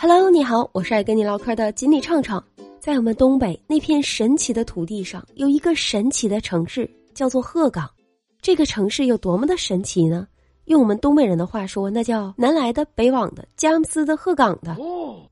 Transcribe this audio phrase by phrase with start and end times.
[0.00, 2.42] Hello，你好，我是爱跟你唠嗑的锦鲤畅畅。
[2.78, 7.90] 在我们东北那片神奇的土地上，有一个神奇的城市，叫做鹤岗。
[8.40, 10.28] 这个城市有多么的神奇呢？
[10.66, 14.76] 用我们东北人的话说，那叫南来的、北往的、佳木斯的、鹤岗的。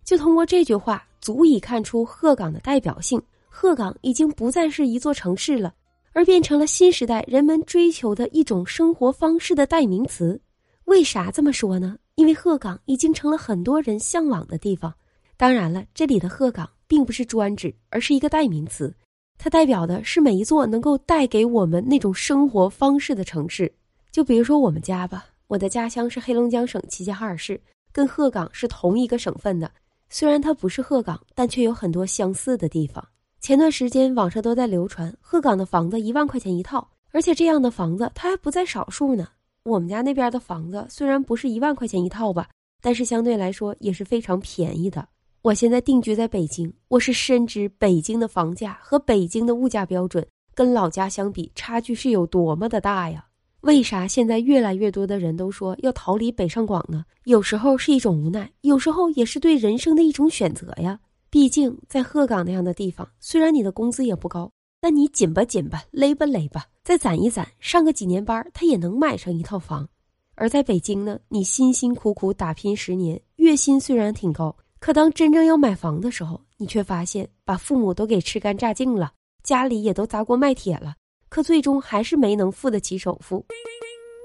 [0.04, 3.23] 就通过这句话，足以看出鹤岗的代表性。
[3.48, 5.73] 鹤岗已经不再是一座城市了，
[6.12, 10.41] 而变成了新时代人们追求的一种生活方式的代名词。
[10.87, 11.98] 为啥这么说呢？
[12.14, 14.93] 因为鹤岗已经成了很多人向往的地方。
[15.37, 18.95] 当然了，这里的鹤岗并不是专指，而是一个代名词，
[19.37, 23.70] 它代表的是每一座能够带给我们那种生活方式的城市。
[24.10, 27.60] 就比如说我们家吧，我的家乡是黑龙江省齐齐哈尔市，
[27.93, 29.71] 跟鹤岗是同一个省份的。
[30.09, 33.05] 虽然它不是鹤岗，但却有很多相似的地方。
[33.41, 39.29] 前段时间网上都在流传鹤岗的房子一万块钱一套，而且这样的房子它还不在少数呢。
[39.66, 42.48] 我们家那边的房子虽然不是一万块钱一套吧，
[42.80, 45.09] 但是相对来说也是非常便宜的。
[45.43, 50.24] 我现在定居在北京，我是深知北京的房价和北京的物价标准
[50.55, 53.27] 跟老家相比差距是有多么的大呀。
[53.63, 57.05] 为啥现在越来越多的人都说要逃离北上广呢？
[57.24, 61.01] 有时候是一种无奈，有时候也是对人生的一种选择呀。
[61.29, 64.49] 毕竟在鹤岗那样的地方，虽然你的工资也不高。
[64.87, 69.88] 那你紧吧紧吧，勒吧勒吧，再攒一攒，上个几年班，他也能买上一套房。
[70.37, 79.12] 而在北京呢，你辛辛苦苦打拼十年，月薪虽然挺高，可当真正要买房的时候，你却发现把父母都给吃干榨净了，
[79.43, 80.94] 家里也都砸锅卖铁了，
[81.28, 83.44] 可最终还是没能付得起首付。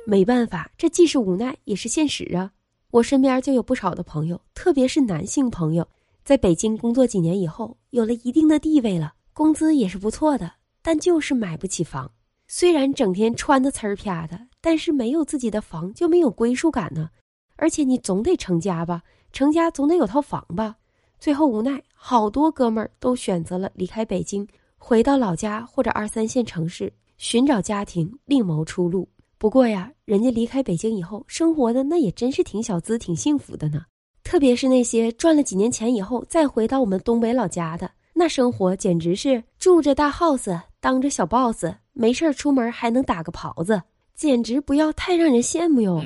[0.05, 2.51] 没办法，这既是无奈，也是现实啊。
[2.91, 5.87] 我身边就有不少的朋友，特别是男性朋友，
[6.23, 9.13] 在北京工作几年以后，有了一定的地位了。
[9.41, 10.51] 工资也是不错的，
[10.83, 12.11] 但就是买不起房。
[12.47, 17.09] 虽然整天穿的呲儿啪的，但是没有自己的房就没有归属感呢。
[17.55, 19.01] 而且你总得成家吧，
[19.33, 20.75] 成家总得有套房吧。
[21.19, 24.47] 最后无奈，好多哥们儿都选择了离开北京，
[24.77, 29.09] 回到老家或者二三线城市寻找家庭，另谋出路。
[29.39, 33.85] 不过呀，人家离开北京以后，生活的那也真是挺小资、挺幸福的呢。
[34.23, 37.89] 特别是那些赚了几年钱以后再回到我们东北老家的。
[38.21, 43.81] 那生活简直是住着大 house，当着小 boss，没事出门还能打个袍子，
[44.13, 45.99] 简直不要太让人羡慕哟。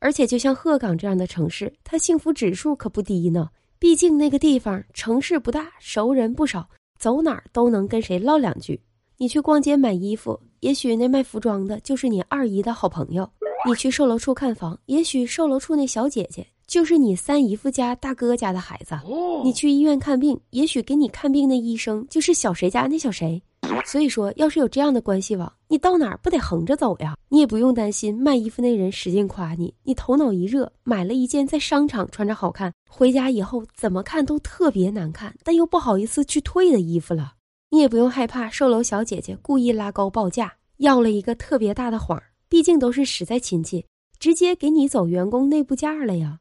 [0.00, 3.48] 而且就像鹤岗这样的城市，它幸福指数可不低呢。
[3.78, 8.80] 毕竟那个地方城市不大，熟人不少，走哪儿都能跟谁唠两句。
[9.16, 13.22] 你去逛街买衣服，也许那卖服装的就是你二姨的好朋友；
[13.64, 16.44] 你去售楼处看房，也许售楼处那小姐姐。
[16.70, 18.96] 就是你三姨夫家大哥家的孩子，
[19.42, 23.42] 你去医院看病，也许给你看病的医生就是小谁家那小谁。
[23.84, 27.16] 所以说，要是有这样的关系网，你到哪儿不得横着走呀？
[27.28, 37.32] 你也不用担心卖衣服那人使劲夸你，你头脑一热买了一件在商场穿着好看，回家以后怎么看都特别难看，但又不好意思去退的衣服了。
[37.70, 43.84] 你也不用害怕售楼小姐姐故意拉高报价，要了一个特别大的谎，毕竟都是实在亲戚，
[44.20, 46.38] 直接给你走员工内部价了呀。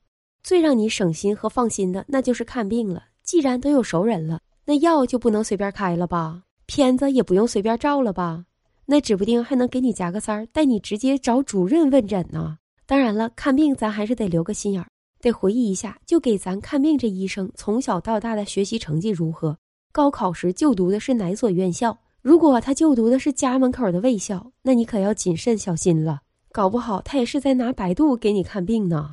[0.49, 3.03] 最让你省心和放心的，那就是看病了。
[3.21, 6.41] 既然都有熟人了，那药就不能随便开了吧？
[6.65, 8.45] 片子也不用随便照了吧？
[8.87, 12.57] 那指不定还能给你夹个三儿，带你直接找主任问诊呢。
[12.87, 14.89] 当然了，看病咱还是得留个心眼儿，
[15.21, 19.55] 得回忆一下，就给咱看病这医生从小到大的学习成绩如何，
[19.91, 21.95] 高考时就读的是哪所院校。
[22.23, 26.21] 如果他就读的是家门口的卫校，那你可要谨慎小心了，
[26.51, 29.11] 搞不好他也是在拿百度给你看病呢。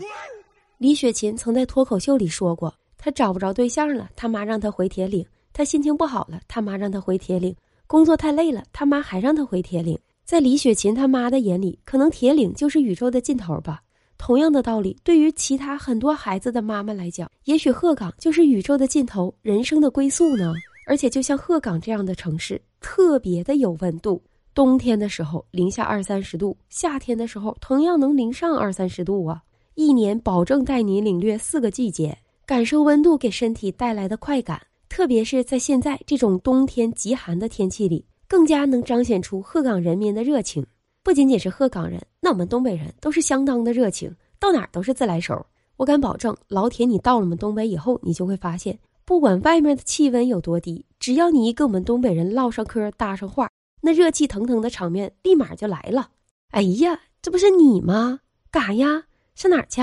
[0.78, 7.54] 李雪琴曾在脱口秀里说过，她找不着对象了，他妈让她回铁岭；她心情不好了，他妈让她回铁岭；
[7.86, 9.98] 工作太累了，他妈还让她回铁岭。
[10.26, 13.80] 在李雪琴他妈的眼里，可能铁岭就是宇宙的尽头吧。
[14.18, 20.52] 同样的道理，对于其他很多孩子的妈妈来讲，也许鹤岗就是宇宙的尽头，人生的归宿呢。
[20.86, 24.22] 而且，就像鹤岗这样的城市，特别的有温度。
[24.52, 29.42] 冬天的时候零下二三十度，夏天的时候同样能零上二三十度啊。
[29.76, 32.16] 一年保证带你领略四个季节，
[32.46, 34.58] 感受温度给身体带来的快感。
[34.88, 40.66] 特别是在现在这种冬天极寒的天气里，更加能彰显出鹤岗人民的热情。
[41.02, 45.44] 不仅仅是鹤岗人，那我们东北人都是相当的热情，到哪儿都是自来熟。
[45.76, 53.50] 我敢保证，老铁，你到了我们东北以后，你就会发现，不管外面的气温有多低，只要你一跟我们东北人唠上嗑、搭上话，
[53.82, 56.08] 那热气腾腾的场面立马就来了。
[56.52, 58.20] 哎呀，这不是你吗？
[58.50, 59.04] 干啥呀？
[59.36, 59.82] 上哪儿去？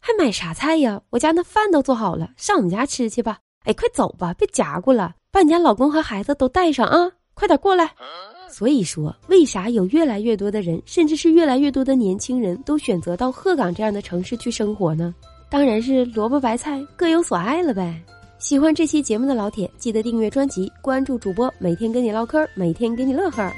[0.00, 1.00] 还买啥菜呀？
[1.10, 3.38] 我家那饭都做好了，上我们家吃去吧。
[3.64, 7.08] 哎，快走吧，别夹过了，把你家老公和孩子都带上啊！
[7.32, 7.92] 快点过来。
[8.50, 15.14] 所以说，为啥有越来越多的人，甚至是越来越多的年轻人都选择到鹤岗这样的城市去生活呢？
[15.48, 18.02] 当然是萝卜白菜各有所爱了呗。
[18.40, 23.48] 喜欢这期节目的老铁，记得订阅专辑，关注主播，每天跟你唠嗑，每天给你乐呵。